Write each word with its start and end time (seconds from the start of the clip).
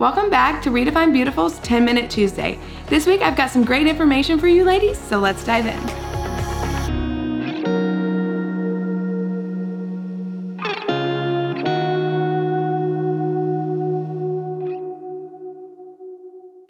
Welcome 0.00 0.30
back 0.30 0.62
to 0.62 0.70
Redefine 0.70 1.12
Beautiful's 1.12 1.58
10 1.58 1.84
Minute 1.84 2.10
Tuesday. 2.10 2.58
This 2.86 3.06
week 3.06 3.20
I've 3.20 3.36
got 3.36 3.50
some 3.50 3.66
great 3.66 3.86
information 3.86 4.38
for 4.38 4.48
you 4.48 4.64
ladies, 4.64 4.96
so 4.96 5.18
let's 5.18 5.44
dive 5.44 5.66
in. 5.66 5.78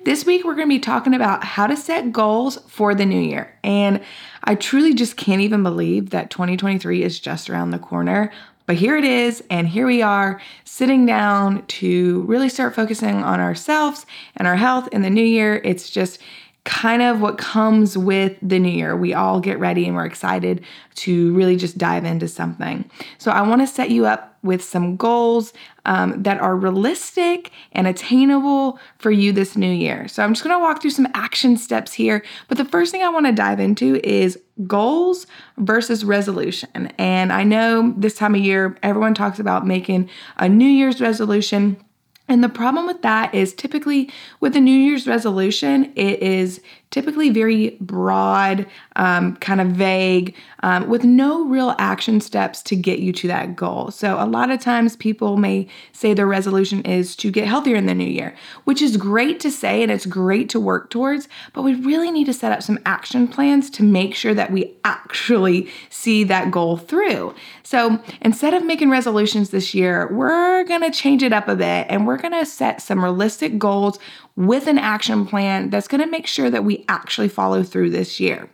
This 0.05 0.27
week, 0.27 0.45
we're 0.45 0.57
going 0.57 0.67
to 0.67 0.75
be 0.75 0.81
talking 0.81 1.15
about 1.15 1.45
how 1.45 1.69
to 1.69 1.77
set 1.77 2.11
goals 2.11 2.59
for 2.67 2.97
the 2.97 3.07
new 3.07 3.21
year. 3.21 3.57
And 3.63 4.01
I 4.43 4.57
truly 4.57 4.93
just 4.93 5.17
can't 5.17 5.41
even 5.41 5.63
believe 5.63 6.11
that 6.11 6.31
2023 6.31 7.05
is 7.05 7.21
just 7.21 7.49
around 7.49 7.71
the 7.71 7.79
corner. 7.79 8.33
But 8.71 8.77
here 8.77 8.97
it 8.97 9.03
is, 9.03 9.43
and 9.51 9.67
here 9.67 9.85
we 9.85 10.01
are 10.01 10.41
sitting 10.63 11.05
down 11.05 11.67
to 11.67 12.21
really 12.21 12.49
start 12.49 12.73
focusing 12.73 13.17
on 13.17 13.41
ourselves 13.41 14.07
and 14.37 14.47
our 14.47 14.55
health 14.55 14.87
in 14.93 15.03
the 15.03 15.11
new 15.11 15.25
year. 15.25 15.61
It's 15.65 15.91
just 15.91 16.21
kind 16.65 17.01
of 17.01 17.21
what 17.21 17.39
comes 17.39 17.97
with 17.97 18.37
the 18.43 18.59
new 18.59 18.69
year. 18.69 18.97
We 18.97 19.15
all 19.15 19.41
get 19.41 19.59
ready 19.59 19.87
and 19.87 19.97
we're 19.97 20.05
excited 20.05 20.65
to 20.97 21.33
really 21.35 21.57
just 21.57 21.79
dive 21.79 22.05
into 22.05 22.29
something. 22.29 22.91
So, 23.19 23.31
I 23.31 23.43
want 23.43 23.63
to 23.63 23.67
set 23.67 23.91
you 23.91 24.07
up 24.07 24.39
with 24.43 24.63
some 24.63 24.97
goals 24.97 25.53
um, 25.87 26.23
that 26.23 26.41
are 26.41 26.57
realistic 26.57 27.51
and 27.73 27.87
attainable 27.87 28.79
for 28.99 29.11
you 29.11 29.33
this 29.33 29.57
new 29.57 29.71
year. 29.71 30.07
So, 30.09 30.23
I'm 30.23 30.35
just 30.35 30.45
going 30.45 30.55
to 30.55 30.63
walk 30.63 30.83
through 30.83 30.91
some 30.91 31.09
action 31.15 31.57
steps 31.57 31.95
here. 31.95 32.23
But 32.49 32.59
the 32.59 32.67
first 32.67 32.93
thing 32.93 33.03
I 33.03 33.09
want 33.09 33.27
to 33.27 33.33
dive 33.33 33.61
into 33.61 34.01
is 34.07 34.39
goals 34.67 35.27
versus 35.57 36.05
resolution. 36.05 36.93
And 36.99 37.33
I 37.33 37.43
know 37.43 37.95
this 37.97 38.15
time 38.15 38.35
of 38.35 38.43
year, 38.43 38.77
everyone 38.83 39.15
talks 39.15 39.39
about 39.39 39.67
making 39.67 40.11
a 40.37 40.49
New 40.49 40.69
Year's 40.69 41.01
resolution. 41.01 41.83
And 42.31 42.45
the 42.45 42.49
problem 42.49 42.87
with 42.87 43.03
that 43.03 43.35
is 43.35 43.53
typically 43.53 44.09
with 44.39 44.55
a 44.55 44.61
New 44.61 44.71
Year's 44.71 45.09
resolution, 45.09 45.93
it 45.97 46.23
is 46.23 46.61
typically 46.91 47.31
very 47.31 47.77
broad, 47.81 48.67
um, 48.97 49.37
kind 49.37 49.61
of 49.61 49.69
vague, 49.69 50.35
um, 50.63 50.89
with 50.89 51.05
no 51.05 51.47
real 51.47 51.75
action 51.79 52.21
steps 52.21 52.63
to 52.63 52.75
get 52.75 52.99
you 52.99 53.13
to 53.13 53.29
that 53.29 53.55
goal. 53.55 53.91
So, 53.91 54.17
a 54.19 54.27
lot 54.27 54.51
of 54.51 54.61
times 54.61 54.97
people 54.97 55.37
may 55.37 55.69
say 55.93 56.15
their 56.15 56.27
resolution 56.27 56.83
is 56.83 57.15
to 57.17 57.31
get 57.31 57.47
healthier 57.47 57.77
in 57.77 57.87
the 57.87 57.95
new 57.95 58.05
year, 58.05 58.35
which 58.65 58.83
is 58.83 58.97
great 58.97 59.39
to 59.41 59.51
say 59.51 59.83
and 59.83 59.93
it's 59.93 60.07
great 60.07 60.49
to 60.51 60.61
work 60.61 60.91
towards, 60.91 61.29
but 61.53 61.63
we 61.63 61.75
really 61.75 62.11
need 62.11 62.27
to 62.27 62.35
set 62.35 62.53
up 62.53 62.63
some 62.63 62.79
action 62.85 63.29
plans 63.29 63.71
to 63.71 63.83
make 63.83 64.15
sure 64.15 64.35
that 64.35 64.51
we 64.51 64.75
actually 64.85 65.69
see 65.91 66.25
that 66.25 66.51
goal 66.51 66.77
through. 66.77 67.35
So, 67.63 68.03
instead 68.21 68.53
of 68.53 68.65
making 68.65 68.91
resolutions 68.91 69.51
this 69.51 69.75
year, 69.75 70.09
we're 70.13 70.65
gonna 70.65 70.91
change 70.91 71.23
it 71.23 71.33
up 71.33 71.47
a 71.47 71.55
bit 71.55 71.87
and 71.89 72.07
we're 72.07 72.17
gonna 72.17 72.45
set 72.45 72.83
some 72.83 73.03
realistic 73.03 73.59
goals 73.59 73.99
with 74.37 74.67
an 74.67 74.79
action 74.79 75.27
plan 75.27 75.71
that's 75.71 75.87
gonna 75.87 76.07
make 76.07 76.27
sure 76.27 76.51
that 76.51 76.65
we 76.65 76.80
actually 76.89 77.29
follow 77.29 77.63
through 77.63 77.91
this 77.91 78.21
year. 78.21 78.51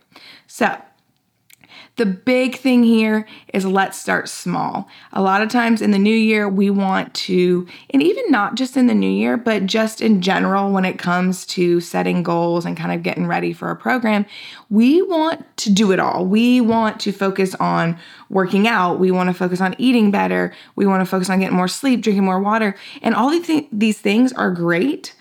So, 0.47 0.77
the 1.97 2.05
big 2.05 2.57
thing 2.57 2.83
here 2.83 3.27
is 3.53 3.65
let's 3.65 3.97
start 3.97 4.29
small. 4.29 4.87
A 5.13 5.21
lot 5.21 5.41
of 5.41 5.49
times 5.49 5.81
in 5.81 5.89
the 5.89 5.97
new 5.97 6.15
year, 6.15 6.47
we 6.47 6.69
want 6.69 7.11
to, 7.15 7.67
and 7.89 8.03
even 8.03 8.29
not 8.29 8.53
just 8.53 8.77
in 8.77 8.85
the 8.85 8.93
new 8.93 9.09
year, 9.09 9.35
but 9.35 9.65
just 9.65 9.99
in 9.99 10.21
general, 10.21 10.71
when 10.71 10.85
it 10.85 10.99
comes 10.99 11.43
to 11.47 11.79
setting 11.81 12.21
goals 12.21 12.65
and 12.65 12.77
kind 12.77 12.91
of 12.91 13.01
getting 13.01 13.25
ready 13.25 13.51
for 13.51 13.71
a 13.71 13.75
program, 13.75 14.27
we 14.69 15.01
want 15.01 15.43
to 15.57 15.71
do 15.71 15.91
it 15.91 15.99
all. 15.99 16.23
We 16.23 16.61
want 16.61 16.99
to 17.01 17.11
focus 17.11 17.55
on 17.55 17.97
working 18.29 18.67
out. 18.67 18.99
We 18.99 19.09
want 19.09 19.29
to 19.29 19.33
focus 19.33 19.59
on 19.59 19.75
eating 19.79 20.11
better. 20.11 20.53
We 20.75 20.85
want 20.85 21.01
to 21.01 21.05
focus 21.05 21.31
on 21.31 21.39
getting 21.39 21.57
more 21.57 21.67
sleep, 21.67 22.01
drinking 22.01 22.25
more 22.25 22.39
water. 22.39 22.75
And 23.01 23.15
all 23.15 23.31
these, 23.31 23.47
th- 23.47 23.69
these 23.71 23.97
things 23.97 24.33
are 24.33 24.51
great. 24.51 25.15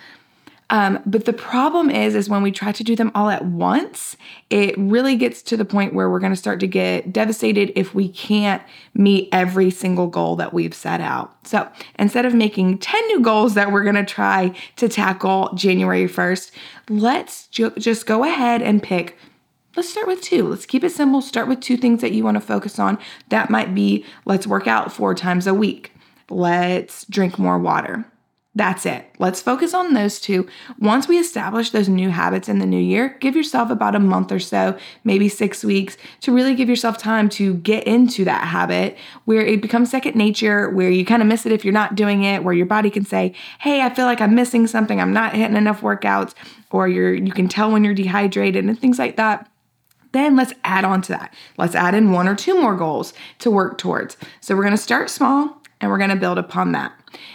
Um, 0.69 1.01
but 1.07 1.27
the 1.27 1.33
problem 1.33 1.91
is, 1.91 2.15
is 2.15 2.29
when 2.29 2.43
we 2.43 2.51
try 2.51 2.73
to 2.73 2.83
do 2.83 2.97
them 2.97 3.13
all 3.15 3.31
at 3.31 3.45
once, 3.45 4.17
it 4.51 4.77
really 4.77 5.15
gets 5.15 5.43
to 5.43 5.57
the 5.57 5.65
point 5.65 5.95
where 5.95 6.11
we're 6.11 6.19
going 6.19 6.33
to 6.33 6.37
start 6.37 6.59
to 6.61 6.67
get 6.67 7.13
devastated 7.13 7.73
if 7.77 7.95
we 7.95 8.09
can't 8.09 8.63
meet 8.93 9.29
every 9.31 9.71
single 9.71 10.09
goal 10.09 10.35
that 10.37 10.53
we've 10.53 10.75
set 10.75 11.01
out. 11.01 11.37
So 11.47 11.69
instead 11.99 12.27
of 12.27 12.35
making 12.35 12.79
10 12.79 13.07
new 13.07 13.21
goals 13.21 13.55
that 13.55 13.71
we're 13.71 13.85
going 13.85 13.95
to 13.95 14.05
try 14.05 14.55
to 14.77 14.89
tackle 14.89 15.51
January 15.55 16.09
1st, 16.09 16.51
let's 16.89 17.47
ju- 17.49 17.75
just 17.79 18.07
go 18.07 18.25
ahead 18.25 18.63
and 18.63 18.83
pick 18.83 19.17
let's 19.77 19.91
start 19.91 20.07
with 20.07 20.23
two. 20.23 20.49
Let's 20.49 20.65
keep 20.65 20.83
it 20.83 20.93
simple. 20.93 21.21
Start 21.21 21.49
with 21.49 21.61
two 21.61 21.77
things 21.77 22.01
that 22.01 22.13
you 22.13 22.25
want 22.25 22.37
to 22.37 22.41
focus 22.41 22.79
on. 22.79 22.99
That 23.29 23.51
might 23.51 23.75
be 23.75 24.07
let's 24.25 24.47
work 24.47 24.67
out 24.67 24.91
four 24.91 25.15
times 25.15 25.47
a 25.47 25.53
week. 25.53 25.93
Let's 26.31 27.05
drink 27.05 27.39
more 27.39 27.59
water. 27.59 28.11
That's 28.57 28.87
it. 28.87 29.05
Let's 29.19 29.43
focus 29.43 29.75
on 29.75 29.93
those 29.93 30.19
two. 30.19 30.49
Once 30.81 31.07
we 31.07 31.19
establish 31.19 31.71
those 31.71 31.91
new 31.91 32.09
habits 32.09 32.49
in 32.49 32.59
the 32.59 32.65
new 32.65 32.81
year, 32.81 33.15
give 33.21 33.37
yourself 33.37 33.69
about 33.69 33.95
a 33.95 33.99
month 33.99 34.33
or 34.33 34.39
so, 34.39 34.79
maybe 35.05 35.29
six 35.29 35.63
weeks, 35.63 35.99
to 36.23 36.33
really 36.33 36.55
give 36.55 36.67
yourself 36.67 36.97
time 36.97 37.29
to 37.29 37.57
get 37.57 37.87
into 37.87 38.25
that 38.25 38.47
habit 38.47 38.97
where 39.27 39.43
it 39.43 39.61
becomes 39.61 39.91
second 39.91 40.17
nature, 40.17 40.71
where 40.71 40.89
you 40.89 41.05
kind 41.05 41.21
of 41.21 41.29
miss 41.29 41.45
it 41.45 41.53
if 41.53 41.67
you're 41.67 41.75
not 41.75 41.97
doing 41.97 42.25
it, 42.25 42.45
where 42.45 42.55
your 42.55 42.65
body 42.65 42.89
can 42.89 43.05
say, 43.05 43.35
Hey, 43.59 43.83
I 43.83 43.95
feel 43.95 44.07
like 44.07 44.23
I'm 44.23 44.35
missing 44.35 44.67
something, 44.67 45.03
I'm 45.03 45.13
not 45.13 45.35
hitting 45.35 45.57
enough 45.57 45.83
workouts, 45.83 46.33
or 46.71 46.89
you're 46.89 47.13
you 47.13 47.33
can 47.33 47.49
tell 47.49 47.71
when 47.71 47.85
you're 47.85 47.93
dehydrated 47.93 48.65
and 48.65 48.81
things 48.81 48.99
like 48.99 49.17
that 49.17 49.51
then 50.13 50.35
let's 50.35 50.55
add 50.65 50.85
on 50.87 51.03
to 51.03 51.13
that. 51.13 51.35
Let's 51.59 51.75
add 51.75 51.95
in 51.95 52.11
one 52.11 52.27
or 52.27 52.35
two 52.35 52.59
more 52.59 52.75
goals 52.75 53.13
to 53.41 53.51
work 53.51 53.77
towards. 53.77 54.17
So 54.41 54.57
we're 54.57 54.63
going 54.63 54.71
to 54.71 54.79
start 54.79 55.11
small 55.11 55.61
and 55.79 55.91
we're 55.91 55.99
going 55.99 56.09
to 56.09 56.17
build 56.17 56.39
upon 56.39 56.73
that. 56.73 56.93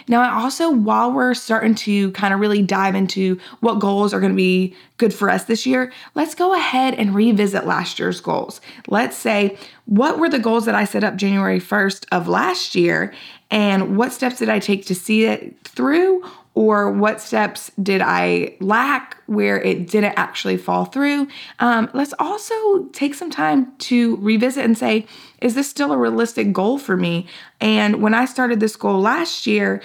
Now, 0.08 0.22
I 0.22 0.42
also, 0.42 0.70
while 0.70 1.12
we're 1.12 1.34
starting 1.34 1.74
to 1.76 2.10
kind 2.12 2.34
of 2.34 2.40
really 2.40 2.62
dive 2.62 2.94
into 2.94 3.38
what 3.60 3.78
goals 3.78 4.12
are 4.12 4.20
going 4.20 4.32
to 4.32 4.36
be 4.36 4.74
good 4.98 5.14
for 5.14 5.30
us 5.30 5.44
this 5.44 5.66
year, 5.66 5.92
let's 6.14 6.34
go 6.34 6.54
ahead 6.54 6.94
and 6.94 7.14
revisit 7.14 7.66
last 7.66 7.98
year's 7.98 8.20
goals. 8.20 8.60
Let's 8.88 9.16
say, 9.16 9.56
what 9.86 10.18
were 10.18 10.28
the 10.28 10.38
goals 10.38 10.64
that 10.66 10.74
I 10.74 10.84
set 10.84 11.04
up 11.04 11.16
January 11.16 11.60
1st 11.60 12.06
of 12.12 12.28
last 12.28 12.74
year, 12.74 13.12
and 13.50 13.96
what 13.96 14.12
steps 14.12 14.38
did 14.38 14.48
I 14.48 14.58
take 14.58 14.86
to 14.86 14.94
see 14.94 15.24
it 15.24 15.56
through? 15.64 16.24
or 16.54 16.90
what 16.90 17.20
steps 17.20 17.70
did 17.82 18.02
I 18.02 18.56
lack 18.60 19.16
where 19.26 19.60
it 19.60 19.88
didn't 19.88 20.14
actually 20.18 20.58
fall 20.58 20.84
through. 20.84 21.28
Um, 21.60 21.90
let's 21.94 22.12
also 22.18 22.84
take 22.92 23.14
some 23.14 23.30
time 23.30 23.72
to 23.78 24.16
revisit 24.16 24.64
and 24.64 24.76
say, 24.76 25.06
is 25.42 25.54
this 25.54 25.68
still 25.68 25.92
a 25.92 25.98
realistic 25.98 26.52
goal 26.52 26.78
for 26.78 26.96
me? 26.96 27.26
And 27.60 28.02
when 28.02 28.14
I 28.14 28.24
started 28.24 28.60
this 28.60 28.76
goal 28.76 29.00
last 29.00 29.46
year, 29.46 29.82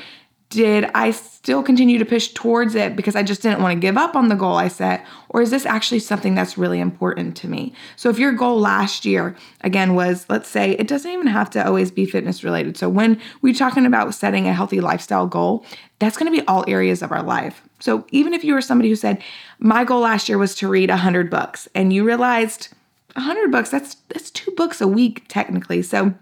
did 0.50 0.86
I 0.96 1.12
still 1.12 1.62
continue 1.62 1.98
to 1.98 2.06
push 2.06 2.30
towards 2.30 2.74
it 2.74 2.96
because 2.96 3.18
I 3.18 3.24
just 3.24 3.42
didn't 3.42 3.62
want 3.62 3.76
to 3.76 3.80
give 3.80 3.98
up 3.98 4.16
on 4.16 4.30
the 4.30 4.36
goal 4.36 4.56
I 4.56 4.70
set? 4.70 5.06
Or 5.30 5.42
is 5.42 5.52
this 5.52 5.66
actually 5.66 6.00
something 6.00 6.36
that's 6.36 6.58
really 6.58 6.80
important 6.80 7.36
to 7.38 7.50
me? 7.50 7.74
So, 7.98 8.10
if 8.10 8.18
your 8.18 8.32
goal 8.32 8.58
last 8.58 9.04
year, 9.04 9.36
again, 9.62 9.94
was 9.94 10.26
let's 10.30 10.48
say 10.48 10.72
it 10.72 10.88
doesn't 10.88 11.12
even 11.12 11.28
have 11.28 11.50
to 11.50 11.66
always 11.66 11.92
be 11.92 12.06
fitness 12.06 12.46
related. 12.46 12.78
So, 12.78 12.88
when 12.88 13.20
we're 13.42 13.54
talking 13.54 13.86
about 13.86 14.16
setting 14.16 14.48
a 14.48 14.54
healthy 14.54 14.80
lifestyle 14.80 15.28
goal, 15.28 15.66
that's 16.00 16.16
going 16.16 16.32
to 16.32 16.42
be 16.42 16.48
all 16.48 16.64
areas 16.66 17.02
of 17.02 17.12
our 17.12 17.24
life. 17.24 17.62
So, 17.80 18.08
even 18.12 18.34
if 18.34 18.46
you 18.46 18.54
were 18.54 18.62
somebody 18.62 18.88
who 18.88 18.96
said, 18.96 19.22
My 19.60 19.84
goal 19.84 20.00
last 20.00 20.30
year 20.30 20.38
was 20.38 20.56
to 20.56 20.70
read 20.70 20.90
100 20.90 21.30
books, 21.30 21.68
and 21.76 21.92
you 21.92 22.06
realized 22.06 22.70
100 23.14 23.52
books, 23.52 23.70
that's, 23.70 23.96
that's 24.10 24.32
two 24.32 24.52
books 24.52 24.82
a 24.82 24.88
week 24.88 25.26
technically. 25.28 25.82
So, 25.82 26.14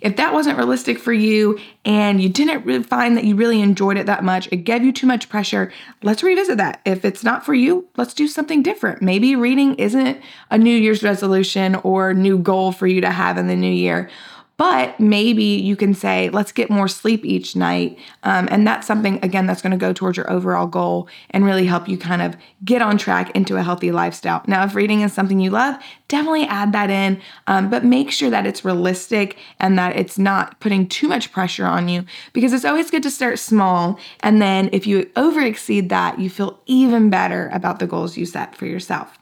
if 0.00 0.16
that 0.16 0.32
wasn't 0.32 0.56
realistic 0.56 0.98
for 0.98 1.12
you 1.12 1.58
and 1.84 2.22
you 2.22 2.28
didn't 2.28 2.84
find 2.84 3.16
that 3.16 3.24
you 3.24 3.34
really 3.34 3.60
enjoyed 3.60 3.96
it 3.96 4.06
that 4.06 4.24
much, 4.24 4.48
it 4.50 4.58
gave 4.58 4.82
you 4.82 4.92
too 4.92 5.06
much 5.06 5.28
pressure, 5.28 5.72
let's 6.02 6.22
revisit 6.22 6.56
that. 6.58 6.80
If 6.84 7.04
it's 7.04 7.24
not 7.24 7.44
for 7.44 7.54
you, 7.54 7.86
let's 7.96 8.14
do 8.14 8.28
something 8.28 8.62
different. 8.62 9.02
Maybe 9.02 9.36
reading 9.36 9.74
isn't 9.74 10.20
a 10.50 10.58
New 10.58 10.76
Year's 10.76 11.02
resolution 11.02 11.74
or 11.76 12.14
new 12.14 12.38
goal 12.38 12.72
for 12.72 12.86
you 12.86 13.00
to 13.00 13.10
have 13.10 13.36
in 13.36 13.46
the 13.46 13.56
new 13.56 13.70
year 13.70 14.08
but 14.58 14.98
maybe 14.98 15.44
you 15.44 15.76
can 15.76 15.94
say, 15.94 16.28
let's 16.30 16.50
get 16.50 16.68
more 16.68 16.88
sleep 16.88 17.24
each 17.24 17.54
night. 17.54 17.96
Um, 18.24 18.48
and 18.50 18.66
that's 18.66 18.88
something, 18.88 19.20
again, 19.22 19.46
that's 19.46 19.62
going 19.62 19.70
to 19.70 19.78
go 19.78 19.92
towards 19.92 20.16
your 20.16 20.28
overall 20.30 20.66
goal 20.66 21.08
and 21.30 21.44
really 21.44 21.64
help 21.64 21.88
you 21.88 21.96
kind 21.96 22.20
of 22.20 22.36
get 22.64 22.82
on 22.82 22.98
track 22.98 23.30
into 23.36 23.56
a 23.56 23.62
healthy 23.62 23.92
lifestyle. 23.92 24.42
Now, 24.48 24.64
if 24.64 24.74
reading 24.74 25.02
is 25.02 25.12
something 25.12 25.38
you 25.38 25.50
love, 25.50 25.80
definitely 26.08 26.44
add 26.44 26.72
that 26.72 26.90
in, 26.90 27.22
um, 27.46 27.70
but 27.70 27.84
make 27.84 28.10
sure 28.10 28.30
that 28.30 28.46
it's 28.46 28.64
realistic 28.64 29.38
and 29.60 29.78
that 29.78 29.96
it's 29.96 30.18
not 30.18 30.58
putting 30.58 30.88
too 30.88 31.06
much 31.06 31.30
pressure 31.30 31.64
on 31.64 31.88
you 31.88 32.04
because 32.32 32.52
it's 32.52 32.64
always 32.64 32.90
good 32.90 33.04
to 33.04 33.10
start 33.10 33.38
small. 33.38 34.00
And 34.20 34.42
then 34.42 34.70
if 34.72 34.88
you 34.88 35.08
over 35.14 35.40
exceed 35.40 35.88
that, 35.90 36.18
you 36.18 36.28
feel 36.28 36.58
even 36.66 37.10
better 37.10 37.48
about 37.52 37.78
the 37.78 37.86
goals 37.86 38.16
you 38.16 38.26
set 38.26 38.56
for 38.56 38.66
yourself. 38.66 39.20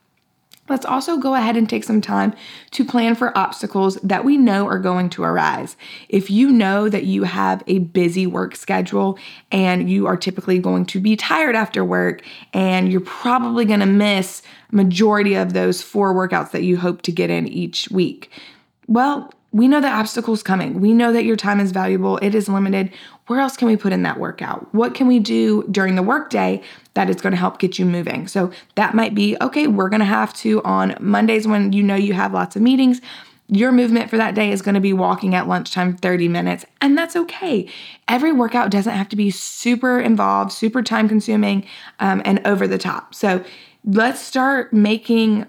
Let's 0.69 0.85
also 0.85 1.17
go 1.17 1.35
ahead 1.35 1.57
and 1.57 1.69
take 1.69 1.85
some 1.85 2.01
time 2.01 2.35
to 2.73 2.85
plan 2.85 3.15
for 3.15 3.37
obstacles 3.37 3.97
that 4.03 4.25
we 4.25 4.37
know 4.37 4.67
are 4.67 4.79
going 4.79 5.11
to 5.11 5.23
arise. 5.23 5.77
If 6.09 6.31
you 6.31 6.51
know 6.51 6.89
that 6.89 7.05
you 7.05 7.25
have 7.25 7.63
a 7.67 7.79
busy 7.79 8.27
work 8.27 8.57
schedule 8.57 9.19
and 9.53 9.89
you 9.89 10.07
are 10.07 10.17
typically 10.17 10.59
going 10.59 10.87
to 10.87 11.01
be 11.01 11.17
tired 11.17 11.55
after 11.55 11.85
work 11.85 12.23
and 12.53 12.91
you're 12.91 13.01
probably 13.01 13.65
going 13.65 13.81
to 13.81 13.87
miss 13.87 14.43
majority 14.73 15.35
of 15.35 15.53
those 15.53 15.83
four 15.83 16.15
workouts 16.15 16.51
that 16.51 16.63
you 16.63 16.77
hope 16.77 17.03
to 17.03 17.13
get 17.13 17.31
in 17.31 17.47
each 17.47 17.89
week. 17.91 18.31
Well, 18.89 19.33
we 19.57 19.69
know 19.69 19.81
that 19.81 19.99
obstacles 19.99 20.43
coming. 20.43 20.81
We 20.81 20.93
know 20.93 21.15
that 21.15 21.25
your 21.25 21.37
time 21.37 21.61
is 21.61 21.73
valuable, 21.73 22.19
it 22.19 22.35
is 22.35 22.47
limited. 22.47 22.93
where 23.27 23.41
else 23.41 23.57
can 23.57 23.67
we 23.67 23.77
put 23.77 23.93
in 23.93 24.03
that 24.03 24.21
workout? 24.21 24.73
What 24.75 24.95
can 24.95 25.07
we 25.07 25.19
do 25.19 25.65
during 25.71 25.97
the 25.97 26.03
workday 26.03 26.63
that 26.95 27.09
is 27.09 27.17
going 27.17 27.33
to 27.33 27.39
help 27.39 27.59
get 27.59 27.79
you 27.79 27.87
moving? 27.87 28.29
So 28.29 28.53
that 28.75 28.95
might 28.95 29.15
be 29.15 29.37
okay, 29.41 29.67
we're 29.67 29.89
going 29.89 30.01
to 30.01 30.05
have 30.07 30.35
to 30.35 30.63
on 30.63 30.95
Mondays 31.01 31.49
when 31.49 31.73
you 31.73 31.83
know 31.83 31.97
you 31.97 32.13
have 32.13 32.35
lots 32.35 32.55
of 32.55 32.61
meetings, 32.61 33.01
your 33.49 33.73
movement 33.73 34.11
for 34.11 34.19
that 34.19 34.35
day 34.35 34.51
is 34.53 34.61
going 34.61 34.75
to 34.75 34.81
be 34.81 34.93
walking 34.93 35.35
at 35.35 35.49
lunchtime 35.49 35.97
30 35.97 36.29
minutes, 36.29 36.67
and 36.83 36.99
that's 36.99 37.17
okay. 37.17 37.67
Every 38.09 38.33
workout 38.33 38.71
doesn't 38.71 38.93
have 38.93 39.09
to 39.09 39.17
be 39.17 39.31
super 39.31 39.99
involved, 39.99 40.53
super 40.53 40.83
time 40.83 41.09
consuming, 41.09 41.67
um, 41.99 42.21
and 42.25 42.47
over 42.47 42.69
the 42.69 42.79
top. 42.79 43.15
So 43.15 43.43
let's 43.85 44.21
start 44.21 44.73
making 44.73 45.47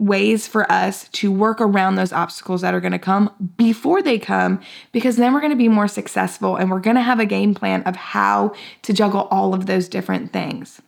ways 0.00 0.48
for 0.48 0.70
us 0.72 1.08
to 1.10 1.30
work 1.30 1.60
around 1.60 1.94
those 1.94 2.12
obstacles 2.12 2.62
that 2.62 2.72
are 2.72 2.80
going 2.80 2.90
to 2.90 2.98
come 2.98 3.30
before 3.58 4.00
they 4.02 4.18
come 4.18 4.58
because 4.92 5.16
then 5.16 5.34
we're 5.34 5.40
going 5.40 5.52
to 5.52 5.56
be 5.56 5.68
more 5.68 5.86
successful 5.86 6.56
and 6.56 6.70
we're 6.70 6.80
going 6.80 6.96
to 6.96 7.02
have 7.02 7.20
a 7.20 7.26
game 7.26 7.54
plan 7.54 7.82
of 7.82 7.94
how 7.94 8.54
to 8.82 8.94
juggle 8.94 9.28
all 9.30 9.52
of 9.52 9.66
those 9.66 9.88
different 9.88 10.32
things. 10.32 10.80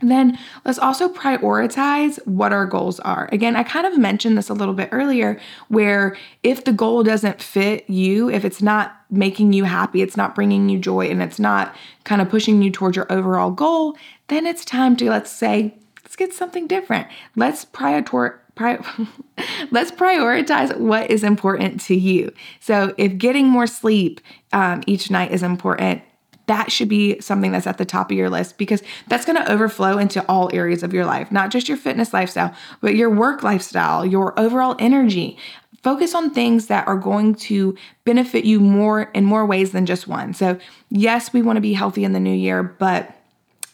And 0.00 0.10
then 0.10 0.38
let's 0.64 0.78
also 0.78 1.08
prioritize 1.08 2.24
what 2.26 2.52
our 2.52 2.66
goals 2.66 3.00
are. 3.00 3.28
Again, 3.32 3.56
I 3.56 3.62
kind 3.62 3.86
of 3.86 3.98
mentioned 3.98 4.36
this 4.36 4.50
a 4.50 4.54
little 4.54 4.74
bit 4.74 4.90
earlier 4.92 5.40
where 5.68 6.16
if 6.42 6.64
the 6.64 6.72
goal 6.72 7.02
doesn't 7.02 7.42
fit 7.42 7.88
you, 7.88 8.30
if 8.30 8.44
it's 8.44 8.60
not 8.60 8.94
making 9.10 9.54
you 9.54 9.64
happy, 9.64 10.02
it's 10.02 10.16
not 10.16 10.34
bringing 10.34 10.68
you 10.68 10.78
joy, 10.78 11.06
and 11.06 11.22
it's 11.22 11.38
not 11.38 11.74
kind 12.04 12.20
of 12.20 12.28
pushing 12.28 12.60
you 12.60 12.70
towards 12.70 12.94
your 12.94 13.10
overall 13.10 13.50
goal, 13.50 13.96
then 14.28 14.46
it's 14.46 14.64
time 14.64 14.96
to, 14.96 15.08
let's 15.08 15.32
say, 15.32 15.74
let's 16.06 16.14
get 16.14 16.32
something 16.32 16.68
different. 16.68 17.08
Let's 17.34 17.64
prioritize. 17.64 18.38
Pri- 18.54 18.78
let's 19.70 19.90
prioritize 19.90 20.78
what 20.78 21.10
is 21.10 21.24
important 21.24 21.80
to 21.82 21.96
you. 21.96 22.32
So, 22.60 22.94
if 22.96 23.18
getting 23.18 23.48
more 23.48 23.66
sleep 23.66 24.20
um, 24.52 24.84
each 24.86 25.10
night 25.10 25.32
is 25.32 25.42
important, 25.42 26.02
that 26.46 26.70
should 26.70 26.88
be 26.88 27.20
something 27.20 27.50
that's 27.50 27.66
at 27.66 27.76
the 27.76 27.84
top 27.84 28.12
of 28.12 28.16
your 28.16 28.30
list 28.30 28.56
because 28.56 28.84
that's 29.08 29.24
going 29.24 29.36
to 29.36 29.52
overflow 29.52 29.98
into 29.98 30.24
all 30.28 30.48
areas 30.54 30.84
of 30.84 30.94
your 30.94 31.04
life, 31.04 31.32
not 31.32 31.50
just 31.50 31.68
your 31.68 31.76
fitness 31.76 32.14
lifestyle, 32.14 32.54
but 32.80 32.94
your 32.94 33.10
work 33.10 33.42
lifestyle, 33.42 34.06
your 34.06 34.38
overall 34.38 34.76
energy. 34.78 35.36
Focus 35.82 36.14
on 36.14 36.30
things 36.30 36.68
that 36.68 36.86
are 36.86 36.96
going 36.96 37.34
to 37.34 37.76
benefit 38.04 38.44
you 38.44 38.60
more 38.60 39.10
in 39.12 39.24
more 39.24 39.44
ways 39.44 39.72
than 39.72 39.86
just 39.86 40.06
one. 40.06 40.32
So, 40.32 40.56
yes, 40.88 41.32
we 41.32 41.42
want 41.42 41.56
to 41.56 41.60
be 41.60 41.72
healthy 41.72 42.04
in 42.04 42.12
the 42.12 42.20
new 42.20 42.34
year, 42.34 42.62
but 42.62 43.15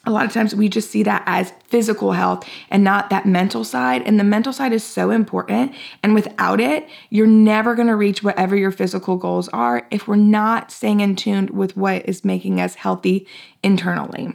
a 0.05 0.11
lot 0.11 0.25
of 0.25 0.33
times 0.33 0.53
we 0.53 0.67
just 0.67 0.91
see 0.91 1.03
that 1.03 1.23
as 1.25 1.53
physical 1.63 2.11
health 2.11 2.47
and 2.69 2.83
not 2.83 3.09
that 3.09 3.25
mental 3.25 3.63
side. 3.63 4.01
And 4.01 4.19
the 4.19 4.25
mental 4.25 4.51
side 4.51 4.73
is 4.73 4.83
so 4.83 5.11
important. 5.11 5.73
And 6.01 6.13
without 6.13 6.59
it, 6.59 6.89
you're 7.09 7.25
never 7.25 7.73
going 7.73 7.87
to 7.87 7.95
reach 7.95 8.21
whatever 8.21 8.55
your 8.55 8.71
physical 8.71 9.15
goals 9.15 9.47
are 9.49 9.87
if 9.91 10.07
we're 10.07 10.15
not 10.15 10.71
staying 10.71 10.99
in 10.99 11.15
tune 11.15 11.49
with 11.53 11.77
what 11.77 12.07
is 12.07 12.25
making 12.25 12.59
us 12.59 12.75
healthy 12.75 13.25
internally. 13.63 14.33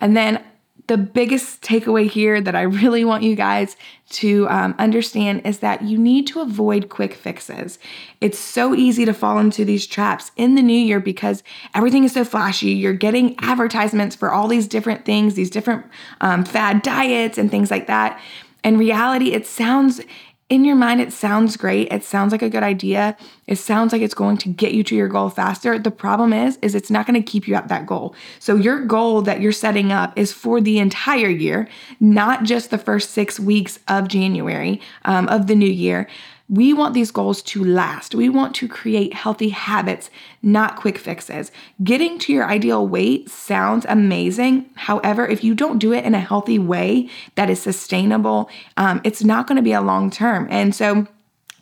And 0.00 0.16
then 0.16 0.42
the 0.86 0.98
biggest 0.98 1.62
takeaway 1.62 2.08
here 2.08 2.40
that 2.40 2.54
I 2.54 2.62
really 2.62 3.04
want 3.04 3.22
you 3.22 3.34
guys 3.34 3.76
to 4.10 4.46
um, 4.48 4.74
understand 4.78 5.42
is 5.44 5.60
that 5.60 5.82
you 5.82 5.98
need 5.98 6.26
to 6.28 6.40
avoid 6.40 6.90
quick 6.90 7.14
fixes. 7.14 7.78
It's 8.20 8.38
so 8.38 8.74
easy 8.74 9.04
to 9.06 9.14
fall 9.14 9.38
into 9.38 9.64
these 9.64 9.86
traps 9.86 10.30
in 10.36 10.54
the 10.56 10.62
new 10.62 10.78
year 10.78 11.00
because 11.00 11.42
everything 11.74 12.04
is 12.04 12.12
so 12.12 12.24
flashy. 12.24 12.70
You're 12.70 12.92
getting 12.92 13.34
advertisements 13.40 14.14
for 14.14 14.30
all 14.30 14.46
these 14.46 14.68
different 14.68 15.04
things, 15.04 15.34
these 15.34 15.50
different 15.50 15.86
um, 16.20 16.44
fad 16.44 16.82
diets 16.82 17.38
and 17.38 17.50
things 17.50 17.70
like 17.70 17.86
that. 17.86 18.20
In 18.62 18.76
reality, 18.78 19.32
it 19.32 19.46
sounds 19.46 20.00
in 20.50 20.64
your 20.64 20.76
mind, 20.76 21.00
it 21.00 21.12
sounds 21.12 21.56
great. 21.56 21.90
It 21.90 22.04
sounds 22.04 22.30
like 22.30 22.42
a 22.42 22.50
good 22.50 22.62
idea. 22.62 23.16
It 23.46 23.56
sounds 23.56 23.92
like 23.92 24.02
it's 24.02 24.14
going 24.14 24.36
to 24.38 24.50
get 24.50 24.72
you 24.72 24.84
to 24.84 24.94
your 24.94 25.08
goal 25.08 25.30
faster. 25.30 25.78
The 25.78 25.90
problem 25.90 26.34
is, 26.34 26.58
is 26.60 26.74
it's 26.74 26.90
not 26.90 27.06
going 27.06 27.20
to 27.20 27.30
keep 27.30 27.48
you 27.48 27.54
at 27.54 27.68
that 27.68 27.86
goal. 27.86 28.14
So 28.40 28.54
your 28.54 28.84
goal 28.84 29.22
that 29.22 29.40
you're 29.40 29.52
setting 29.52 29.90
up 29.90 30.16
is 30.18 30.32
for 30.32 30.60
the 30.60 30.78
entire 30.78 31.28
year, 31.28 31.66
not 31.98 32.44
just 32.44 32.70
the 32.70 32.78
first 32.78 33.10
six 33.10 33.40
weeks 33.40 33.78
of 33.88 34.08
January 34.08 34.82
um, 35.06 35.28
of 35.28 35.46
the 35.46 35.54
new 35.54 35.70
year. 35.70 36.08
We 36.48 36.74
want 36.74 36.92
these 36.92 37.10
goals 37.10 37.40
to 37.42 37.64
last. 37.64 38.14
We 38.14 38.28
want 38.28 38.54
to 38.56 38.68
create 38.68 39.14
healthy 39.14 39.48
habits, 39.48 40.10
not 40.42 40.76
quick 40.76 40.98
fixes. 40.98 41.50
Getting 41.82 42.18
to 42.20 42.32
your 42.34 42.44
ideal 42.44 42.86
weight 42.86 43.30
sounds 43.30 43.86
amazing. 43.88 44.68
However, 44.74 45.26
if 45.26 45.42
you 45.42 45.54
don't 45.54 45.78
do 45.78 45.92
it 45.94 46.04
in 46.04 46.14
a 46.14 46.20
healthy 46.20 46.58
way 46.58 47.08
that 47.36 47.48
is 47.48 47.62
sustainable, 47.62 48.50
um, 48.76 49.00
it's 49.04 49.24
not 49.24 49.46
going 49.46 49.56
to 49.56 49.62
be 49.62 49.72
a 49.72 49.80
long 49.80 50.10
term. 50.10 50.46
And 50.50 50.74
so, 50.74 51.06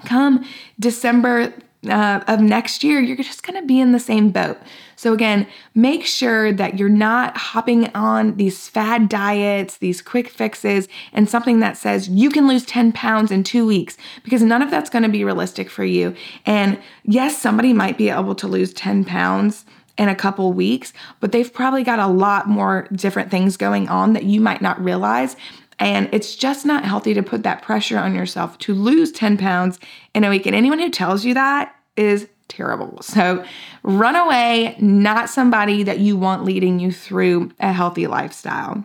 come 0.05 0.45
December 0.81 1.53
uh, 1.89 2.23
of 2.29 2.41
next 2.41 2.85
year, 2.85 3.01
you're 3.01 3.17
just 3.17 3.43
going 3.43 3.61
to 3.61 3.67
be 3.67 3.81
in 3.81 3.93
the 3.93 3.99
same 3.99 4.31
boat. 4.31 4.59
So, 4.95 5.13
again, 5.13 5.49
make 5.75 6.07
sure 6.07 6.53
that 6.53 6.79
you're 6.79 6.89
not 6.89 7.37
hopping 7.37 7.89
on 7.95 8.37
these 8.37 8.69
fad 8.69 9.09
diets, 9.09 9.79
these 9.79 10.01
quick 10.01 10.29
fixes, 10.29 10.87
and 11.13 11.29
something 11.29 11.59
that 11.59 11.77
says 11.77 12.09
you 12.09 12.31
can 12.31 12.47
lose 12.47 12.65
10 12.65 12.93
pounds 12.93 13.33
in 13.33 13.43
two 13.43 13.67
weeks, 13.67 13.97
because 14.23 14.43
none 14.43 14.63
of 14.63 14.71
that's 14.71 14.91
going 14.91 15.03
to 15.03 15.09
be 15.09 15.25
realistic 15.25 15.69
for 15.69 15.85
you. 15.85 16.15
And 16.47 16.81
yes, 17.03 17.41
somebody 17.41 17.73
might 17.73 17.99
be 17.99 18.11
able 18.11 18.37
to 18.37 18.47
lose 18.47 18.73
10 18.73 19.05
pounds 19.05 19.65
in 19.99 20.09
a 20.09 20.15
couple 20.15 20.53
weeks, 20.53 20.93
but 21.21 21.33
they've 21.33 21.53
probably 21.53 21.83
got 21.83 21.99
a 21.99 22.07
lot 22.07 22.49
more 22.49 22.89
different 22.93 23.31
things 23.31 23.57
going 23.57 23.89
on 23.89 24.15
that 24.15 24.25
you 24.25 24.41
might 24.41 24.63
not 24.63 24.83
realize. 24.83 25.37
And 25.83 26.09
it's 26.13 26.37
just 26.37 26.65
not 26.65 26.85
healthy 26.85 27.13
to 27.13 27.25
put 27.25 27.43
that 27.43 27.61
pressure 27.61 27.99
on 27.99 28.15
yourself 28.15 28.57
to 28.59 28.73
lose 28.73 29.11
10 29.11 29.37
pounds 29.37 29.81
in 30.15 30.23
a 30.23 30.31
week. 30.31 30.47
And 30.47 30.55
anyone 30.55 30.79
who 30.79 30.91
tells 30.91 31.25
you 31.25 31.35
that 31.35 31.75
is 31.97 32.29
terrible. 32.47 33.03
So 33.03 33.45
run 33.83 34.15
away, 34.15 34.77
not 34.79 35.29
somebody 35.29 35.83
that 35.83 35.99
you 35.99 36.17
want 36.17 36.45
leading 36.45 36.79
you 36.79 36.93
through 36.93 37.51
a 37.59 37.73
healthy 37.73 38.07
lifestyle. 38.07 38.85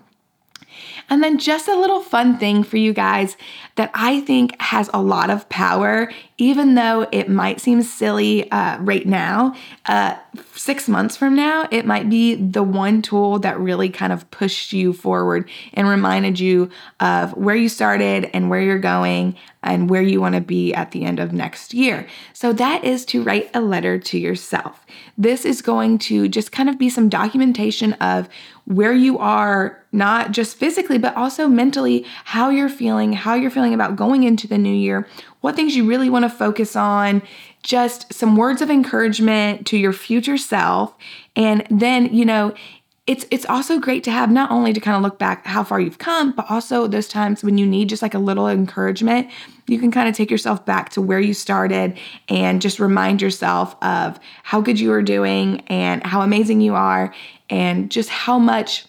And 1.10 1.24
then 1.24 1.38
just 1.38 1.68
a 1.68 1.76
little 1.76 2.02
fun 2.02 2.38
thing 2.38 2.64
for 2.64 2.78
you 2.78 2.94
guys 2.94 3.38
that 3.76 3.92
I 3.94 4.22
think 4.22 4.60
has 4.62 4.90
a 4.94 5.02
lot 5.02 5.30
of 5.30 5.48
power, 5.50 6.12
even 6.38 6.76
though 6.76 7.08
it 7.12 7.30
might 7.30 7.62
seem 7.62 7.82
silly 7.84 8.50
uh, 8.52 8.80
right 8.80 9.06
now. 9.06 9.56
Uh, 9.86 10.18
six 10.54 10.88
months 10.88 11.16
from 11.16 11.36
now, 11.36 11.68
it 11.72 11.86
might 11.86 12.10
be 12.10 12.36
the 12.36 12.64
one 12.64 13.02
tool 13.02 13.40
that 13.40 13.60
really 13.60 13.90
kind 13.90 14.12
of 14.12 14.30
pushed 14.32 14.74
you 14.74 14.94
forward 14.94 15.50
and 15.74 15.88
reminded 15.88 16.40
you 16.40 16.70
of 17.00 17.36
where 17.38 17.56
you 17.56 17.70
started 17.70 18.30
and 18.34 18.50
where 18.50 18.62
you're 18.62 18.80
going 18.80 19.36
and 19.64 19.90
where 19.90 20.02
you 20.02 20.22
want 20.22 20.36
to 20.36 20.42
be 20.42 20.74
at 20.74 20.92
the 20.92 21.04
end 21.04 21.20
of 21.20 21.34
next 21.34 21.74
year. 21.74 22.08
So 22.34 22.54
that 22.54 22.84
is 22.84 23.06
to 23.06 23.24
write 23.24 23.50
a 23.54 23.62
letter 23.62 24.00
to 24.00 24.18
yourself. 24.18 24.86
This 25.18 25.46
is 25.46 25.62
going 25.62 25.98
to 26.00 26.28
just 26.28 26.52
kind 26.52 26.70
of 26.70 26.78
be 26.78 26.90
some 26.90 27.10
documentation 27.10 27.94
of 27.94 28.30
where 28.68 28.92
you 28.92 29.18
are, 29.18 29.82
not 29.94 30.32
just 30.32 30.58
physically, 30.58 30.98
but 30.98 31.16
also 31.16 31.48
mentally, 31.48 32.06
how 32.26 32.50
you're 32.50 32.68
feeling, 32.68 33.14
how 33.14 33.34
you're 33.34 33.50
feeling 33.50 33.74
about 33.74 33.96
going 33.96 34.24
into 34.24 34.46
the 34.46 34.58
new 34.58 34.74
year, 34.74 35.08
what 35.40 35.56
things 35.56 35.74
you 35.74 35.88
really 35.88 36.10
want 36.10 36.24
to 36.24 36.30
focus 36.30 36.76
on, 36.76 37.22
just 37.64 38.14
some 38.14 38.36
words 38.36 38.62
of 38.62 38.70
encouragement 38.70 39.66
to 39.68 39.78
your 39.78 39.94
future 39.94 40.38
self. 40.38 40.94
And 41.34 41.66
then, 41.70 42.14
you 42.14 42.26
know, 42.26 42.54
it's 43.08 43.26
it's 43.32 43.46
also 43.46 43.80
great 43.80 44.04
to 44.04 44.12
have 44.12 44.30
not 44.30 44.52
only 44.52 44.74
to 44.74 44.82
kind 44.82 44.98
of 44.98 45.02
look 45.02 45.18
back 45.18 45.46
how 45.46 45.64
far 45.64 45.80
you've 45.80 45.98
come, 45.98 46.34
but 46.34 46.46
also 46.50 46.88
those 46.88 47.08
times 47.08 47.42
when 47.42 47.58
you 47.58 47.66
need 47.66 47.88
just 47.88 48.02
like 48.02 48.14
a 48.14 48.20
little 48.20 48.50
encouragement, 48.50 49.30
you 49.66 49.80
can 49.80 49.92
kind 49.92 50.10
of 50.10 50.16
take 50.16 50.30
yourself 50.30 50.66
back 50.66 50.90
to 50.90 51.02
where 51.02 51.20
you 51.20 51.34
started 51.34 51.98
and 52.28 52.62
just 52.62 52.80
remind 52.80 53.22
yourself 53.22 53.76
of 53.82 54.20
how 54.44 54.60
good 54.60 54.78
you 54.78 54.92
are 54.92 55.02
doing 55.02 55.62
and 55.68 56.06
how 56.06 56.22
amazing 56.22 56.60
you 56.60 56.76
are 56.76 57.14
and 57.50 57.90
just 57.90 58.10
how 58.10 58.38
much 58.38 58.86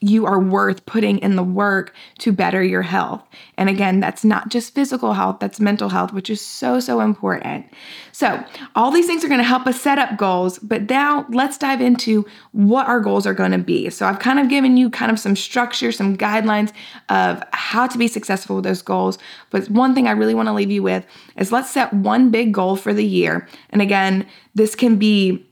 you 0.00 0.24
are 0.24 0.40
worth 0.40 0.86
putting 0.86 1.18
in 1.18 1.36
the 1.36 1.42
work 1.42 1.94
to 2.18 2.32
better 2.32 2.62
your 2.62 2.82
health. 2.82 3.22
And 3.58 3.68
again, 3.68 4.00
that's 4.00 4.24
not 4.24 4.48
just 4.48 4.74
physical 4.74 5.12
health, 5.12 5.38
that's 5.40 5.60
mental 5.60 5.90
health, 5.90 6.12
which 6.12 6.30
is 6.30 6.40
so, 6.40 6.80
so 6.80 7.00
important. 7.00 7.66
So, 8.12 8.42
all 8.74 8.90
these 8.90 9.06
things 9.06 9.24
are 9.24 9.28
going 9.28 9.40
to 9.40 9.44
help 9.44 9.66
us 9.66 9.80
set 9.80 9.98
up 9.98 10.16
goals, 10.16 10.58
but 10.60 10.88
now 10.88 11.26
let's 11.28 11.58
dive 11.58 11.80
into 11.80 12.26
what 12.52 12.86
our 12.86 13.00
goals 13.00 13.26
are 13.26 13.34
going 13.34 13.52
to 13.52 13.58
be. 13.58 13.90
So, 13.90 14.06
I've 14.06 14.18
kind 14.18 14.38
of 14.38 14.48
given 14.48 14.76
you 14.76 14.88
kind 14.88 15.12
of 15.12 15.18
some 15.18 15.36
structure, 15.36 15.92
some 15.92 16.16
guidelines 16.16 16.72
of 17.10 17.42
how 17.52 17.86
to 17.86 17.98
be 17.98 18.08
successful 18.08 18.56
with 18.56 18.64
those 18.64 18.82
goals. 18.82 19.18
But 19.50 19.68
one 19.68 19.94
thing 19.94 20.08
I 20.08 20.12
really 20.12 20.34
want 20.34 20.48
to 20.48 20.54
leave 20.54 20.70
you 20.70 20.82
with 20.82 21.04
is 21.36 21.52
let's 21.52 21.70
set 21.70 21.92
one 21.92 22.30
big 22.30 22.54
goal 22.54 22.76
for 22.76 22.94
the 22.94 23.04
year. 23.04 23.46
And 23.70 23.82
again, 23.82 24.26
this 24.54 24.74
can 24.74 24.96
be 24.96 25.46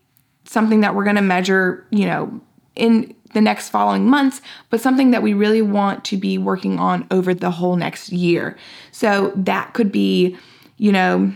something 0.45 0.81
that 0.81 0.95
we're 0.95 1.05
going 1.05 1.17
to 1.17 1.23
measure, 1.23 1.87
you 1.91 2.07
know, 2.07 2.41
in 2.79 3.15
the 3.35 3.41
next 3.41 3.69
following 3.69 4.09
months, 4.09 4.41
but 4.71 4.81
something 4.81 5.11
that 5.11 5.23
we 5.23 5.35
really 5.35 5.63
want 5.63 6.05
to 6.07 6.17
be 6.17 6.39
working 6.39 6.79
on 6.79 7.07
over 7.11 7.35
the 7.35 7.51
whole 7.51 7.77
next 7.77 8.11
year. 8.11 8.57
So 8.91 9.33
that 9.37 9.75
could 9.75 9.93
be, 9.93 10.37
you 10.79 10.93
know, 10.93 11.33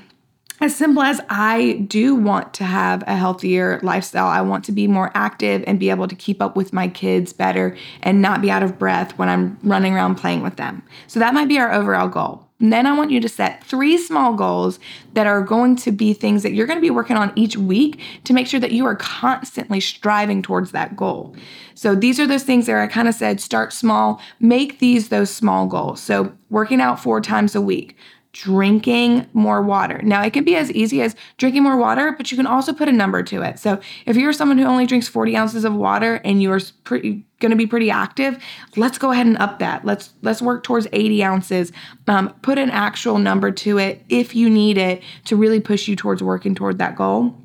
as 0.60 0.76
simple 0.76 1.02
as 1.02 1.20
I 1.28 1.84
do 1.88 2.14
want 2.14 2.54
to 2.54 2.64
have 2.64 3.02
a 3.08 3.16
healthier 3.16 3.80
lifestyle. 3.82 4.28
I 4.28 4.42
want 4.42 4.64
to 4.66 4.72
be 4.72 4.86
more 4.86 5.10
active 5.12 5.64
and 5.66 5.80
be 5.80 5.90
able 5.90 6.06
to 6.06 6.14
keep 6.14 6.40
up 6.40 6.54
with 6.54 6.72
my 6.72 6.86
kids 6.86 7.32
better 7.32 7.76
and 8.02 8.22
not 8.22 8.40
be 8.40 8.50
out 8.50 8.62
of 8.62 8.78
breath 8.78 9.18
when 9.18 9.28
I'm 9.28 9.58
running 9.64 9.92
around 9.94 10.16
playing 10.16 10.42
with 10.42 10.56
them. 10.56 10.84
So 11.08 11.18
that 11.18 11.34
might 11.34 11.48
be 11.48 11.58
our 11.58 11.72
overall 11.72 12.08
goal. 12.08 12.46
Then 12.70 12.86
I 12.86 12.96
want 12.96 13.10
you 13.10 13.20
to 13.20 13.28
set 13.28 13.64
three 13.64 13.98
small 13.98 14.34
goals 14.34 14.78
that 15.14 15.26
are 15.26 15.42
going 15.42 15.74
to 15.76 15.90
be 15.90 16.14
things 16.14 16.44
that 16.44 16.52
you're 16.52 16.66
going 16.66 16.78
to 16.78 16.82
be 16.82 16.90
working 16.90 17.16
on 17.16 17.32
each 17.34 17.56
week 17.56 18.00
to 18.24 18.32
make 18.32 18.46
sure 18.46 18.60
that 18.60 18.72
you 18.72 18.86
are 18.86 18.94
constantly 18.94 19.80
striving 19.80 20.42
towards 20.42 20.70
that 20.70 20.94
goal. 20.96 21.34
So 21.74 21.94
these 21.96 22.20
are 22.20 22.26
those 22.26 22.44
things 22.44 22.66
that 22.66 22.76
I 22.76 22.86
kind 22.86 23.08
of 23.08 23.14
said 23.14 23.40
start 23.40 23.72
small, 23.72 24.20
make 24.38 24.78
these 24.78 25.08
those 25.08 25.30
small 25.30 25.66
goals. 25.66 26.00
So 26.00 26.32
working 26.50 26.80
out 26.80 27.00
four 27.00 27.20
times 27.20 27.56
a 27.56 27.60
week, 27.60 27.96
drinking 28.32 29.26
more 29.34 29.60
water. 29.62 30.00
Now, 30.02 30.22
it 30.22 30.32
can 30.32 30.44
be 30.44 30.56
as 30.56 30.70
easy 30.72 31.02
as 31.02 31.14
drinking 31.36 31.62
more 31.62 31.76
water, 31.76 32.12
but 32.16 32.30
you 32.30 32.36
can 32.36 32.46
also 32.46 32.72
put 32.72 32.88
a 32.88 32.92
number 32.92 33.22
to 33.22 33.42
it. 33.42 33.58
So, 33.58 33.78
if 34.06 34.16
you're 34.16 34.32
someone 34.32 34.58
who 34.58 34.64
only 34.64 34.86
drinks 34.86 35.06
40 35.06 35.36
ounces 35.36 35.64
of 35.64 35.74
water 35.74 36.14
and 36.24 36.42
you're 36.42 36.60
pretty 36.84 37.24
going 37.40 37.50
to 37.50 37.56
be 37.56 37.66
pretty 37.66 37.90
active, 37.90 38.42
let's 38.76 38.98
go 38.98 39.10
ahead 39.10 39.26
and 39.26 39.36
up 39.38 39.58
that. 39.58 39.84
Let's 39.84 40.14
let's 40.22 40.40
work 40.40 40.62
towards 40.62 40.86
80 40.92 41.24
ounces. 41.24 41.72
Um, 42.06 42.34
put 42.42 42.58
an 42.58 42.70
actual 42.70 43.18
number 43.18 43.50
to 43.50 43.78
it 43.78 44.02
if 44.08 44.34
you 44.34 44.48
need 44.48 44.78
it 44.78 45.02
to 45.26 45.36
really 45.36 45.60
push 45.60 45.86
you 45.86 45.96
towards 45.96 46.22
working 46.22 46.54
toward 46.54 46.78
that 46.78 46.96
goal. 46.96 47.36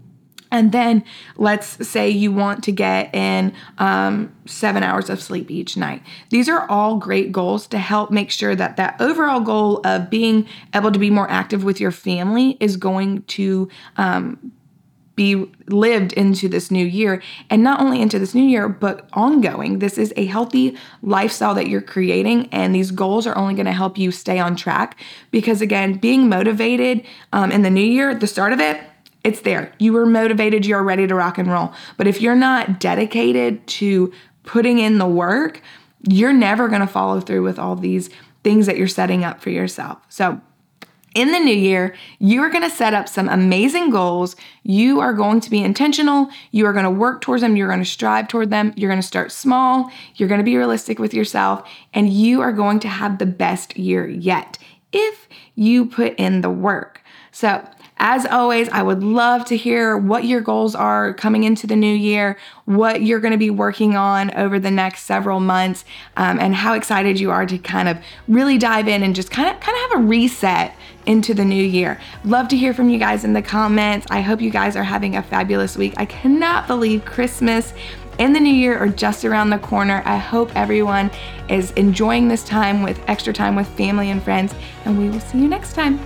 And 0.51 0.71
then 0.71 1.03
let's 1.35 1.87
say 1.87 2.09
you 2.09 2.31
want 2.31 2.63
to 2.65 2.71
get 2.71 3.13
in 3.13 3.53
um, 3.77 4.33
seven 4.45 4.83
hours 4.83 5.09
of 5.09 5.21
sleep 5.21 5.51
each 5.51 5.77
night. 5.77 6.03
These 6.29 6.49
are 6.49 6.69
all 6.69 6.97
great 6.97 7.31
goals 7.31 7.67
to 7.67 7.77
help 7.77 8.11
make 8.11 8.31
sure 8.31 8.55
that 8.55 8.77
that 8.77 8.99
overall 8.99 9.41
goal 9.41 9.81
of 9.85 10.09
being 10.09 10.47
able 10.73 10.91
to 10.91 10.99
be 10.99 11.09
more 11.09 11.29
active 11.29 11.63
with 11.63 11.79
your 11.79 11.91
family 11.91 12.57
is 12.59 12.77
going 12.77 13.23
to 13.23 13.69
um, 13.97 14.51
be 15.17 15.51
lived 15.67 16.13
into 16.13 16.47
this 16.47 16.69
new 16.69 16.85
year 16.85 17.21
and 17.49 17.63
not 17.63 17.81
only 17.81 18.01
into 18.01 18.19
this 18.19 18.35
new 18.35 18.43
year 18.43 18.69
but 18.69 19.09
ongoing 19.13 19.79
this 19.79 19.97
is 19.97 20.13
a 20.15 20.25
healthy 20.25 20.77
lifestyle 21.01 21.55
that 21.55 21.67
you're 21.67 21.81
creating 21.81 22.47
and 22.51 22.73
these 22.73 22.91
goals 22.91 23.25
are 23.25 23.35
only 23.35 23.55
going 23.55 23.65
to 23.65 23.71
help 23.71 23.97
you 23.97 24.11
stay 24.11 24.37
on 24.37 24.55
track 24.55 24.95
because 25.31 25.59
again 25.59 25.93
being 25.93 26.29
motivated 26.29 27.03
um, 27.33 27.51
in 27.51 27.63
the 27.63 27.69
new 27.69 27.81
year 27.81 28.13
the 28.13 28.27
start 28.27 28.53
of 28.53 28.59
it 28.59 28.79
it's 29.27 29.41
there. 29.41 29.73
You 29.77 29.91
were 29.91 30.05
motivated, 30.05 30.65
you're 30.65 30.81
ready 30.81 31.05
to 31.05 31.13
rock 31.13 31.37
and 31.37 31.51
roll. 31.51 31.73
But 31.97 32.07
if 32.07 32.21
you're 32.21 32.35
not 32.35 32.79
dedicated 32.79 33.67
to 33.67 34.13
putting 34.43 34.79
in 34.79 34.99
the 34.99 35.05
work, 35.05 35.61
you're 36.07 36.31
never 36.31 36.69
going 36.69 36.81
to 36.81 36.87
follow 36.87 37.19
through 37.19 37.43
with 37.43 37.59
all 37.59 37.75
these 37.75 38.09
things 38.43 38.65
that 38.67 38.77
you're 38.77 38.87
setting 38.87 39.25
up 39.25 39.41
for 39.41 39.49
yourself. 39.49 39.99
So, 40.07 40.39
in 41.13 41.31
the 41.31 41.39
new 41.39 41.55
year, 41.55 41.95
you 42.19 42.41
are 42.41 42.49
going 42.49 42.63
to 42.63 42.69
set 42.69 42.93
up 42.93 43.09
some 43.09 43.27
amazing 43.27 43.89
goals. 43.89 44.35
You 44.61 44.99
are 44.99 45.13
going 45.13 45.39
to 45.41 45.49
be 45.49 45.63
intentional. 45.63 46.29
You 46.51 46.67
are 46.67 46.73
going 46.73 46.85
to 46.85 46.91
work 46.91 47.21
towards 47.21 47.41
them. 47.41 47.55
You're 47.55 47.69
going 47.69 47.79
to 47.79 47.85
strive 47.85 48.27
toward 48.27 48.51
them. 48.51 48.71
You're 48.75 48.89
going 48.89 49.01
to 49.01 49.07
start 49.07 49.31
small. 49.31 49.89
You're 50.15 50.29
going 50.29 50.41
to 50.41 50.45
be 50.45 50.57
realistic 50.57 50.99
with 50.99 51.15
yourself. 51.15 51.67
And 51.91 52.13
you 52.13 52.41
are 52.41 52.51
going 52.51 52.79
to 52.81 52.87
have 52.87 53.17
the 53.17 53.25
best 53.25 53.75
year 53.77 54.07
yet 54.07 54.59
if 54.93 55.27
you 55.55 55.87
put 55.87 56.13
in 56.17 56.41
the 56.41 56.51
work. 56.51 57.01
So, 57.39 57.63
as 57.97 58.25
always, 58.25 58.67
I 58.69 58.81
would 58.81 59.03
love 59.03 59.45
to 59.45 59.55
hear 59.55 59.95
what 59.95 60.25
your 60.25 60.41
goals 60.41 60.73
are 60.73 61.13
coming 61.13 61.43
into 61.43 61.67
the 61.67 61.75
new 61.75 61.93
year, 61.93 62.35
what 62.65 63.03
you're 63.03 63.19
going 63.19 63.31
to 63.31 63.37
be 63.37 63.51
working 63.51 63.95
on 63.95 64.33
over 64.33 64.57
the 64.57 64.71
next 64.71 65.03
several 65.03 65.39
months, 65.39 65.85
um, 66.15 66.39
and 66.39 66.55
how 66.55 66.73
excited 66.73 67.19
you 67.19 67.29
are 67.29 67.45
to 67.45 67.59
kind 67.59 67.89
of 67.89 67.99
really 68.27 68.57
dive 68.57 68.87
in 68.87 69.03
and 69.03 69.13
just 69.15 69.29
kind 69.29 69.55
of 69.55 69.59
kind 69.59 69.77
of 69.77 69.91
have 69.91 69.99
a 69.99 70.03
reset 70.07 70.75
into 71.05 71.35
the 71.35 71.45
new 71.45 71.63
year. 71.63 72.01
Love 72.25 72.47
to 72.47 72.57
hear 72.57 72.73
from 72.73 72.89
you 72.89 72.97
guys 72.97 73.23
in 73.23 73.33
the 73.33 73.41
comments. 73.43 74.07
I 74.09 74.21
hope 74.21 74.41
you 74.41 74.49
guys 74.49 74.75
are 74.75 74.83
having 74.83 75.15
a 75.15 75.21
fabulous 75.21 75.77
week. 75.77 75.93
I 75.97 76.05
cannot 76.05 76.65
believe 76.65 77.05
Christmas 77.05 77.71
and 78.17 78.35
the 78.35 78.39
new 78.39 78.51
year 78.51 78.79
are 78.79 78.89
just 78.89 79.25
around 79.25 79.51
the 79.51 79.59
corner. 79.59 80.01
I 80.05 80.17
hope 80.17 80.55
everyone 80.55 81.11
is 81.49 81.69
enjoying 81.73 82.29
this 82.29 82.43
time 82.43 82.81
with 82.81 82.99
extra 83.07 83.31
time 83.31 83.55
with 83.55 83.67
family 83.77 84.09
and 84.09 84.23
friends, 84.23 84.55
and 84.85 84.97
we 84.97 85.11
will 85.11 85.19
see 85.19 85.37
you 85.37 85.47
next 85.47 85.73
time. 85.73 85.99